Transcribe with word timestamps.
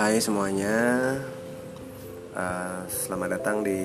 Hai 0.00 0.16
semuanya, 0.16 1.12
uh, 2.32 2.88
selamat 2.88 3.36
datang 3.36 3.60
di 3.60 3.84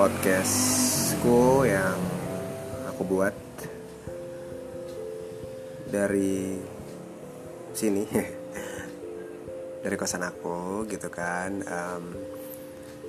podcastku 0.00 1.68
yang 1.68 2.00
aku 2.88 3.04
buat 3.04 3.36
dari 5.92 6.56
sini, 7.76 8.00
dari 9.84 9.96
kosan 10.00 10.24
aku 10.24 10.88
gitu 10.88 11.12
kan. 11.12 11.60
Um, 11.68 12.04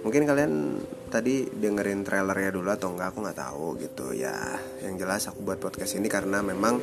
mungkin 0.04 0.28
kalian 0.28 0.84
tadi 1.08 1.48
dengerin 1.48 2.04
trailernya 2.04 2.60
dulu 2.60 2.76
atau 2.76 2.92
enggak 2.92 3.16
aku 3.16 3.24
nggak 3.24 3.40
tahu 3.40 3.80
gitu 3.80 4.12
ya. 4.20 4.36
Yang 4.84 4.96
jelas 5.00 5.32
aku 5.32 5.48
buat 5.48 5.64
podcast 5.64 5.96
ini 5.96 6.12
karena 6.12 6.44
memang 6.44 6.76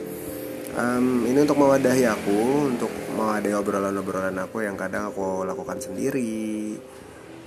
um, 0.74 1.22
ini 1.28 1.38
untuk 1.38 1.58
mewadahi 1.60 2.04
aku 2.10 2.38
untuk 2.74 2.90
mewadahi 3.14 3.54
obrolan-obrolan 3.54 4.34
aku 4.42 4.66
yang 4.66 4.74
kadang 4.74 5.14
aku 5.14 5.46
lakukan 5.46 5.78
sendiri. 5.78 6.74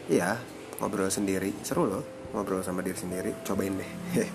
Iya 0.08 0.40
ngobrol 0.80 1.12
sendiri. 1.12 1.52
Seru 1.66 1.90
loh 1.90 2.32
ngobrol 2.32 2.64
sama 2.64 2.80
diri 2.80 2.96
sendiri. 2.96 3.32
Cobain 3.44 3.76
deh. 3.76 3.92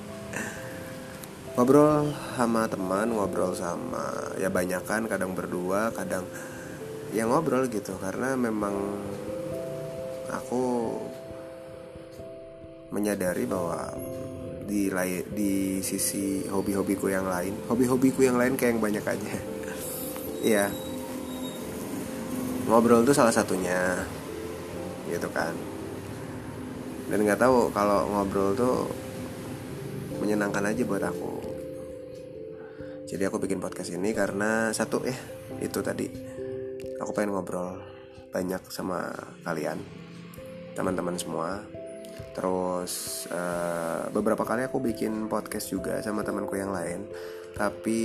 Ngobrol 1.55 2.10
sama 2.34 2.66
teman 2.66 3.15
ngobrol 3.15 3.55
sama 3.55 4.34
ya 4.43 4.51
banyak 4.51 4.83
kan 4.91 5.07
kadang 5.07 5.38
berdua 5.38 5.95
kadang 5.95 6.27
ya 7.15 7.24
ngobrol 7.30 7.71
gitu. 7.71 7.95
Karena 8.02 8.35
memang 8.35 8.74
aku 10.35 10.65
menyadari 12.91 13.46
bahwa 13.46 13.95
di 14.64 14.88
di 15.32 15.78
sisi 15.84 16.45
hobi-hobiku 16.48 17.12
yang 17.12 17.28
lain. 17.28 17.54
Hobi-hobiku 17.68 18.24
yang 18.24 18.41
lain 18.41 18.56
kayak 18.56 18.77
yang 18.77 18.82
banyak 18.82 19.04
aja. 19.04 19.32
Iya. 20.45 20.68
Ngobrol 22.68 23.01
itu 23.01 23.16
salah 23.16 23.32
satunya 23.32 23.96
gitu 25.09 25.24
kan. 25.32 25.56
Dan 27.09 27.24
nggak 27.24 27.40
tahu 27.40 27.73
kalau 27.73 28.04
ngobrol 28.12 28.52
tuh 28.52 28.93
menyenangkan 30.21 30.68
aja 30.68 30.84
buat 30.84 31.01
aku. 31.01 31.32
Jadi 33.09 33.24
aku 33.24 33.40
bikin 33.40 33.56
podcast 33.56 33.88
ini 33.96 34.12
karena 34.12 34.68
satu 34.76 35.01
eh 35.09 35.16
itu 35.65 35.80
tadi. 35.80 36.12
Aku 37.01 37.16
pengen 37.16 37.32
ngobrol 37.32 37.80
banyak 38.28 38.68
sama 38.68 39.16
kalian 39.49 39.80
teman-teman 40.74 41.15
semua 41.15 41.62
terus 42.34 43.24
uh, 43.30 44.10
beberapa 44.10 44.43
kali 44.43 44.66
aku 44.66 44.82
bikin 44.82 45.30
podcast 45.30 45.70
juga 45.70 46.02
sama 46.02 46.26
temanku 46.26 46.59
yang 46.59 46.74
lain 46.74 47.06
tapi 47.54 48.01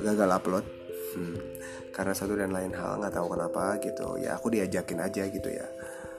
gagal 0.00 0.30
upload. 0.32 0.64
Hmm, 1.14 1.38
karena 1.94 2.10
satu 2.10 2.34
dan 2.34 2.50
lain 2.50 2.74
hal 2.74 2.98
nggak 2.98 3.14
tahu 3.14 3.38
kenapa 3.38 3.78
gitu. 3.78 4.18
Ya 4.18 4.34
aku 4.34 4.50
diajakin 4.50 4.98
aja 4.98 5.22
gitu 5.30 5.48
ya. 5.52 5.68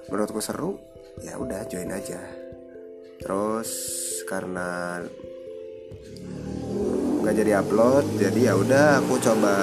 Menurutku 0.07 0.39
seru 0.39 0.79
ya 1.19 1.35
udah 1.35 1.67
join 1.67 1.91
aja. 1.91 2.21
Terus 3.19 3.69
karena 4.23 5.01
nggak 7.25 7.35
jadi 7.41 7.51
upload 7.65 8.05
jadi 8.21 8.39
ya 8.39 8.53
udah 8.53 8.85
aku 9.01 9.17
coba 9.19 9.55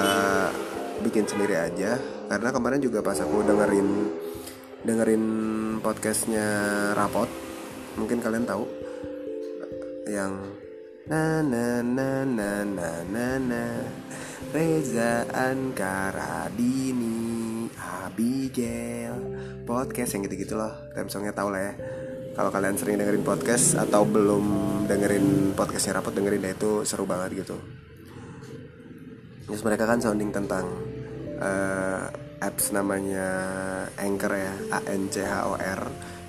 bikin 1.01 1.25
sendiri 1.25 1.57
aja. 1.57 1.97
Karena 2.29 2.49
kemarin 2.53 2.81
juga 2.83 3.01
pas 3.01 3.17
aku 3.17 3.41
dengerin 3.41 3.89
dengerin 4.83 5.23
podcastnya 5.83 6.47
rapot. 6.95 7.27
Mungkin 7.99 8.23
kalian 8.23 8.47
tahu 8.47 8.63
yang 10.07 10.31
na 11.11 11.43
na 11.43 11.83
na 11.83 12.23
na 12.23 12.63
na 12.63 13.03
na 13.03 13.35
na. 13.35 13.83
Reza 14.55 15.27
Ankaradini 15.35 17.11
Abigail. 17.75 19.19
Podcast 19.67 20.15
yang 20.15 20.23
gitu-gitu 20.23 20.55
loh 20.55 20.71
theme 20.95 21.11
songnya 21.11 21.35
tau 21.35 21.51
lah 21.51 21.59
ya. 21.59 21.73
Kalau 22.33 22.49
kalian 22.49 22.79
sering 22.79 22.97
dengerin 22.97 23.21
podcast 23.27 23.75
atau 23.77 24.07
belum 24.07 24.45
dengerin 24.87 25.51
podcastnya 25.53 25.99
rapot 25.99 26.15
dengerin 26.15 26.41
deh 26.47 26.55
itu 26.55 26.87
seru 26.87 27.03
banget 27.03 27.43
gitu. 27.43 27.59
Terus 29.51 29.61
mereka 29.61 29.85
kan 29.85 29.99
sounding 29.99 30.31
tentang 30.31 30.65
uh, 31.37 32.22
apps 32.43 32.75
namanya 32.75 33.27
Anchor 33.95 34.35
ya 34.35 34.53
A 34.75 34.79
N 34.91 35.07
C 35.07 35.23
H 35.23 35.47
O 35.47 35.55
R 35.55 35.81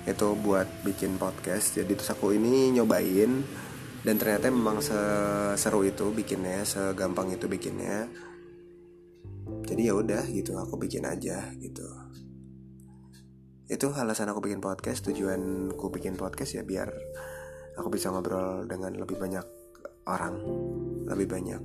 itu 0.07 0.27
buat 0.39 0.65
bikin 0.87 1.19
podcast. 1.19 1.75
Jadi 1.75 1.91
terus 1.97 2.07
aku 2.15 2.31
ini 2.31 2.71
nyobain 2.71 3.43
dan 4.05 4.15
ternyata 4.15 4.47
memang 4.47 4.79
seseru 4.79 5.83
itu 5.83 6.15
bikinnya 6.15 6.63
segampang 6.63 7.35
itu 7.35 7.51
bikinnya. 7.51 8.07
Jadi 9.67 9.81
ya 9.83 9.93
udah 9.97 10.23
gitu 10.31 10.55
aku 10.55 10.79
bikin 10.79 11.03
aja 11.03 11.51
gitu. 11.59 11.83
Itu 13.67 13.91
alasan 13.91 14.31
aku 14.31 14.45
bikin 14.45 14.63
podcast 14.63 15.03
tujuanku 15.09 15.91
bikin 15.91 16.15
podcast 16.15 16.55
ya 16.55 16.63
biar 16.63 16.87
aku 17.75 17.91
bisa 17.91 18.13
ngobrol 18.13 18.63
dengan 18.69 18.95
lebih 18.95 19.19
banyak 19.19 19.43
orang 20.05 20.37
lebih 21.09 21.27
banyak 21.27 21.61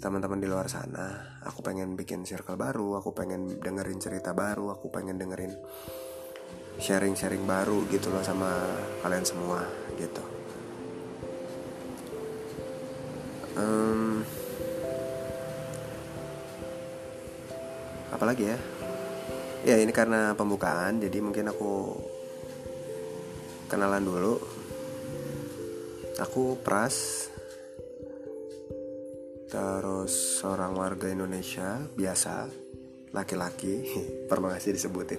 teman-teman 0.00 0.40
di 0.40 0.48
luar 0.48 0.64
sana 0.66 1.36
aku 1.44 1.60
pengen 1.60 1.92
bikin 1.92 2.24
circle 2.24 2.56
baru 2.56 2.96
aku 2.96 3.12
pengen 3.12 3.60
dengerin 3.60 4.00
cerita 4.00 4.32
baru 4.32 4.72
aku 4.72 4.88
pengen 4.88 5.20
dengerin 5.20 5.52
sharing-sharing 6.80 7.44
baru 7.44 7.84
gitu 7.92 8.08
loh 8.08 8.24
sama 8.24 8.48
kalian 9.04 9.20
semua 9.28 9.60
gitu. 10.00 10.24
Um, 13.60 14.24
apalagi 18.08 18.56
ya? 18.56 18.58
Ya 19.60 19.76
ini 19.76 19.92
karena 19.92 20.32
pembukaan 20.32 21.04
jadi 21.04 21.20
mungkin 21.20 21.52
aku 21.52 22.00
kenalan 23.68 24.00
dulu. 24.00 24.40
Aku 26.16 26.56
Pras 26.64 27.28
terus 29.50 30.38
seorang 30.38 30.78
warga 30.78 31.10
Indonesia 31.10 31.82
biasa 31.82 32.46
laki-laki. 33.10 33.82
Pernah 34.30 34.54
masih 34.54 34.78
disebutin? 34.78 35.18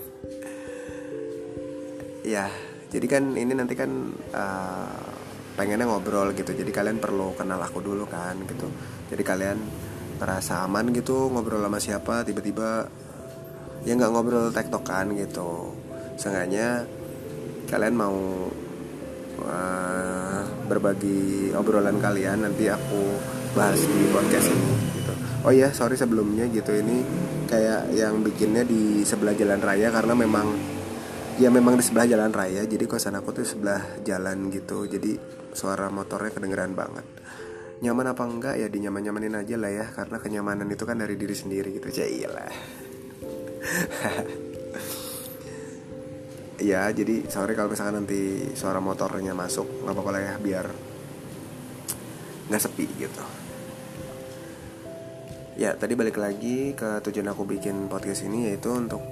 Ya 2.24 2.48
jadi 2.92 3.08
kan 3.08 3.36
ini 3.36 3.52
nanti 3.52 3.76
kan 3.76 3.92
uh, 4.32 5.04
pengennya 5.60 5.84
ngobrol 5.88 6.32
gitu. 6.32 6.56
Jadi 6.56 6.72
kalian 6.72 7.04
perlu 7.04 7.36
kenal 7.36 7.60
aku 7.60 7.84
dulu 7.84 8.08
kan 8.08 8.40
gitu. 8.48 8.72
Jadi 9.12 9.24
kalian 9.24 9.60
merasa 10.16 10.64
aman 10.64 10.96
gitu 10.96 11.28
ngobrol 11.34 11.66
sama 11.66 11.80
siapa 11.82 12.22
tiba-tiba 12.24 12.86
ya 13.84 13.92
nggak 14.00 14.12
ngobrol 14.16 14.48
tektokan 14.56 15.12
gitu. 15.20 15.76
Seenggaknya 16.16 16.88
kalian 17.68 17.96
mau 18.00 18.48
uh, 19.44 20.44
berbagi 20.68 21.52
obrolan 21.56 22.00
kalian 22.00 22.48
nanti 22.48 22.68
aku 22.72 23.20
bahas 23.52 23.80
di 23.84 24.08
podcast 24.12 24.48
ini 24.52 24.74
gitu. 24.96 25.14
Oh 25.44 25.52
iya 25.52 25.74
sorry 25.76 26.00
sebelumnya 26.00 26.48
gitu 26.48 26.72
ini 26.72 27.04
kayak 27.52 27.92
yang 27.92 28.24
bikinnya 28.24 28.64
di 28.64 29.04
sebelah 29.04 29.36
jalan 29.36 29.60
raya 29.60 29.92
karena 29.92 30.14
memang 30.16 30.48
ya 31.36 31.50
memang 31.52 31.76
di 31.76 31.84
sebelah 31.84 32.08
jalan 32.08 32.32
raya 32.32 32.64
jadi 32.64 32.86
kosan 32.88 33.18
aku 33.20 33.36
tuh 33.36 33.46
sebelah 33.48 34.00
jalan 34.08 34.48
gitu 34.54 34.88
jadi 34.88 35.20
suara 35.52 35.92
motornya 35.92 36.32
kedengeran 36.32 36.72
banget. 36.78 37.04
Nyaman 37.82 38.14
apa 38.14 38.24
enggak? 38.30 38.56
Ya 38.62 38.70
dinyaman 38.70 39.02
nyamanin 39.02 39.34
aja 39.42 39.58
lah 39.58 39.74
ya 39.74 39.90
karena 39.90 40.22
kenyamanan 40.22 40.70
itu 40.70 40.86
kan 40.86 41.02
dari 41.02 41.18
diri 41.18 41.34
sendiri 41.34 41.74
gitu 41.76 41.90
lah 42.30 42.52
ya 46.62 46.86
jadi 46.94 47.26
sorry 47.26 47.58
kalau 47.58 47.74
misalkan 47.74 48.06
nanti 48.06 48.54
suara 48.54 48.78
motornya 48.78 49.34
masuk 49.34 49.82
nggak 49.82 49.94
apa-apa 49.98 50.12
lah 50.14 50.22
ya 50.22 50.34
biar 50.38 50.66
nggak 52.48 52.62
sepi 52.62 52.86
gitu. 52.98 53.24
Ya 55.60 55.76
tadi 55.76 55.94
balik 55.94 56.18
lagi 56.18 56.74
ke 56.74 57.04
tujuan 57.06 57.30
aku 57.30 57.44
bikin 57.46 57.86
podcast 57.92 58.24
ini 58.26 58.50
yaitu 58.50 58.72
untuk 58.72 59.04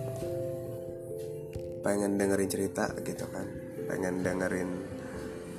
pengen 1.83 2.15
dengerin 2.15 2.49
cerita 2.49 2.89
gitu 3.03 3.27
kan. 3.29 3.45
Pengen 3.85 4.23
dengerin 4.23 4.69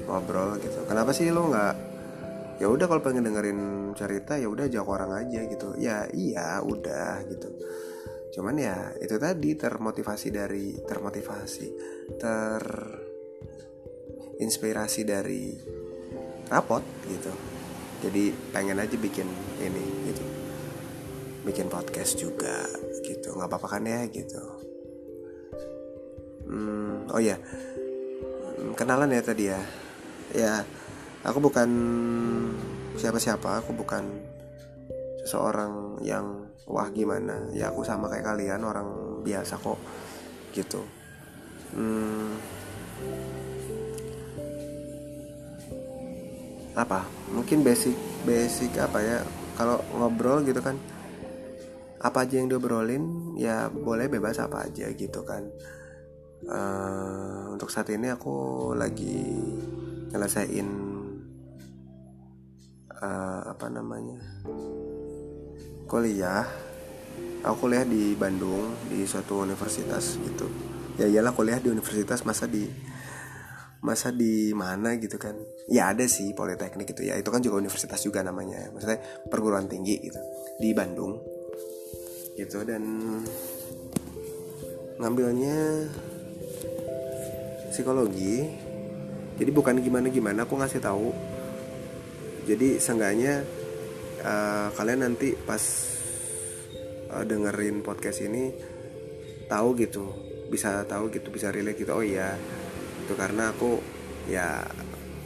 ngobrol 0.08 0.56
gitu. 0.58 0.82
Kenapa 0.88 1.12
sih 1.12 1.28
lo 1.31 1.46
nggak 1.52 1.75
ya 2.58 2.67
udah 2.69 2.87
kalau 2.88 3.05
pengen 3.05 3.25
dengerin 3.28 3.93
cerita 3.94 4.34
ya 4.40 4.49
udah 4.49 4.67
ajak 4.67 4.87
orang 4.88 5.12
aja 5.14 5.40
gitu. 5.46 5.76
Ya 5.76 6.08
iya 6.11 6.58
udah 6.64 7.22
gitu. 7.28 7.49
Cuman 8.34 8.56
ya 8.56 8.94
itu 8.99 9.14
tadi 9.20 9.55
termotivasi 9.55 10.28
dari 10.32 10.75
termotivasi 10.81 11.67
ter 12.19 12.62
inspirasi 14.40 15.05
dari 15.05 15.52
rapot 16.49 16.82
gitu 17.05 17.60
jadi 18.00 18.32
pengen 18.52 18.81
aja 18.81 18.97
bikin 18.97 19.29
ini 19.61 19.85
gitu. 20.08 20.25
Bikin 21.44 21.69
podcast 21.69 22.17
juga 22.17 22.64
gitu. 23.05 23.37
Nggak 23.37 23.49
apa-apa 23.49 23.79
kan 23.79 23.85
ya 23.85 24.05
gitu. 24.08 24.43
Hmm, 26.50 27.06
oh 27.12 27.23
ya 27.23 27.38
kenalan 28.75 29.12
ya 29.12 29.23
tadi 29.23 29.44
ya. 29.49 29.61
Ya 30.32 30.52
aku 31.25 31.38
bukan 31.41 31.69
siapa-siapa. 32.97 33.64
Aku 33.64 33.76
bukan 33.76 34.05
seseorang 35.25 36.00
yang 36.00 36.49
wah 36.64 36.88
gimana? 36.88 37.53
Ya 37.53 37.69
aku 37.73 37.85
sama 37.85 38.08
kayak 38.08 38.26
kalian 38.26 38.64
orang 38.64 38.88
biasa 39.25 39.61
kok 39.61 39.79
gitu. 40.56 40.82
Hmm, 41.70 42.35
apa? 46.81 47.05
Mungkin 47.31 47.61
basic 47.61 47.94
basic 48.25 48.75
apa 48.81 48.99
ya? 49.05 49.19
Kalau 49.55 49.81
ngobrol 49.93 50.41
gitu 50.49 50.65
kan 50.65 50.81
apa 52.00 52.25
aja 52.25 52.41
yang 52.41 52.49
diobrolin 52.49 53.37
ya 53.37 53.69
boleh 53.69 54.09
bebas 54.09 54.41
apa 54.41 54.65
aja 54.65 54.88
gitu 54.97 55.21
kan. 55.23 55.44
Uh, 56.49 57.53
untuk 57.53 57.69
saat 57.69 57.93
ini 57.93 58.09
aku 58.09 58.73
lagi 58.73 59.29
nyelesain 60.09 60.69
uh, 62.97 63.41
apa 63.44 63.67
namanya 63.69 64.17
kuliah. 65.85 66.49
Aku 67.41 67.69
kuliah 67.69 67.85
di 67.88 68.12
Bandung 68.17 68.73
di 68.88 69.05
suatu 69.09 69.44
universitas 69.44 70.21
gitu. 70.21 70.49
Ya 71.00 71.09
iyalah 71.09 71.32
kuliah 71.32 71.56
di 71.56 71.73
universitas 71.73 72.25
masa 72.29 72.44
di 72.44 72.69
masa 73.81 74.12
di 74.12 74.53
mana 74.53 74.97
gitu 75.00 75.17
kan. 75.17 75.37
Ya 75.69 75.93
ada 75.93 76.05
sih 76.05 76.37
politeknik 76.37 76.93
gitu 76.93 77.05
ya. 77.05 77.17
Itu 77.17 77.32
kan 77.32 77.41
juga 77.41 77.61
universitas 77.61 78.00
juga 78.05 78.21
namanya 78.21 78.69
maksudnya 78.73 79.00
perguruan 79.29 79.67
tinggi 79.67 79.97
gitu 80.05 80.21
di 80.61 80.73
Bandung. 80.77 81.21
Gitu 82.37 82.61
dan 82.69 82.82
ngambilnya 85.00 85.88
psikologi. 87.73 88.44
Jadi 89.41 89.50
bukan 89.56 89.81
gimana 89.81 90.12
gimana 90.12 90.44
aku 90.44 90.61
ngasih 90.61 90.85
tahu. 90.85 91.09
Jadi 92.44 92.77
seenggaknya 92.77 93.41
uh, 94.21 94.69
kalian 94.77 95.09
nanti 95.09 95.32
pas 95.32 95.62
uh, 97.17 97.25
dengerin 97.25 97.81
podcast 97.81 98.21
ini 98.21 98.53
tahu 99.49 99.73
gitu. 99.81 100.12
Bisa 100.53 100.85
tahu 100.85 101.09
gitu 101.09 101.32
bisa 101.32 101.49
relate 101.49 101.81
gitu. 101.81 101.97
Oh 101.97 102.05
iya 102.05 102.37
itu 103.11 103.19
karena 103.19 103.51
aku 103.51 103.83
ya 104.31 104.62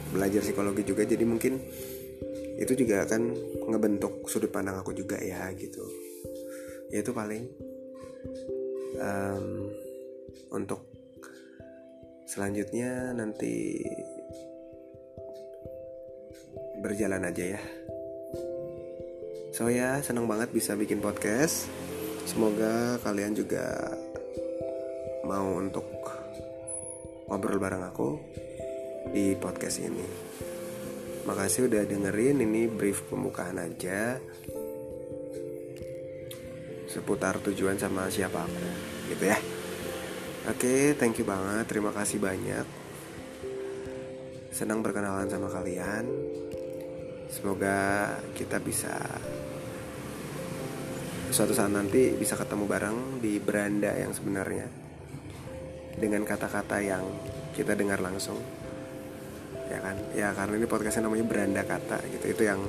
belajar 0.09 0.41
psikologi 0.41 0.81
juga 0.81 1.05
jadi 1.05 1.21
mungkin 1.21 1.61
itu 2.57 2.73
juga 2.73 3.05
akan 3.05 3.21
ngebentuk 3.69 4.25
sudut 4.25 4.49
pandang 4.49 4.81
aku 4.81 4.89
juga 4.97 5.21
ya 5.21 5.53
gitu. 5.53 5.85
Ya 6.89 7.05
itu 7.05 7.13
paling 7.13 7.45
um, 8.97 9.69
untuk 10.49 10.81
selanjutnya 12.25 13.13
nanti 13.13 13.85
berjalan 16.81 17.21
aja 17.21 17.53
ya. 17.53 17.61
So 19.53 19.69
ya 19.69 20.01
senang 20.01 20.25
banget 20.25 20.49
bisa 20.49 20.73
bikin 20.73 21.05
podcast. 21.05 21.69
Semoga 22.25 22.97
kalian 23.05 23.37
juga 23.37 23.93
mau 25.21 25.61
untuk 25.61 25.94
ngobrol 27.25 27.57
bareng 27.57 27.81
aku 27.81 28.21
di 29.09 29.33
podcast 29.33 29.81
ini. 29.81 30.05
Makasih 31.25 31.65
udah 31.65 31.83
dengerin 31.89 32.45
ini 32.45 32.69
brief 32.69 33.09
pembukaan 33.09 33.57
aja. 33.57 34.21
Seputar 36.85 37.41
tujuan 37.41 37.81
sama 37.81 38.07
siapa 38.13 38.45
aku 38.45 38.67
gitu 39.09 39.25
ya. 39.25 39.37
Oke 40.45 40.93
thank 41.01 41.17
you 41.17 41.25
banget. 41.25 41.65
Terima 41.65 41.89
kasih 41.89 42.21
banyak. 42.21 42.65
Senang 44.53 44.85
berkenalan 44.85 45.25
sama 45.25 45.49
kalian. 45.49 46.05
Semoga 47.33 48.13
kita 48.37 48.61
bisa 48.61 48.93
suatu 51.33 51.51
saat 51.51 51.73
nanti 51.73 52.13
bisa 52.15 52.37
ketemu 52.37 52.63
bareng 52.69 52.97
di 53.19 53.41
beranda 53.41 53.91
yang 53.97 54.13
sebenarnya 54.13 54.84
dengan 55.95 56.27
kata-kata 56.27 56.83
yang 56.83 57.03
kita 57.55 57.73
dengar 57.75 57.99
langsung. 58.03 58.39
Ya 59.71 59.79
kan? 59.81 59.97
Ya 60.13 60.29
karena 60.35 60.61
ini 60.61 60.67
podcastnya 60.69 61.07
namanya 61.07 61.25
beranda 61.25 61.63
kata 61.65 62.03
gitu. 62.11 62.25
Itu 62.31 62.43
yang 62.45 62.61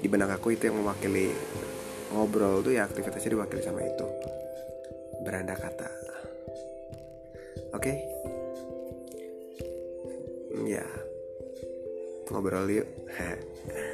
di 0.00 0.08
benak 0.10 0.40
aku 0.40 0.54
itu 0.56 0.68
yang 0.68 0.80
mewakili 0.80 1.32
ngobrol 2.12 2.62
tuh 2.62 2.74
ya 2.74 2.88
aktivitasnya 2.88 3.36
diwakili 3.36 3.62
sama 3.62 3.84
itu. 3.84 4.06
Beranda 5.22 5.54
kata. 5.54 5.88
Oke? 7.76 7.92
Okay? 7.92 7.96
ya. 10.66 10.86
Ngobrol 12.26 12.66
yuk 12.66 12.88